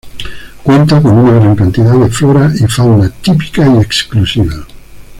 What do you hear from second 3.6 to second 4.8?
y exclusiva.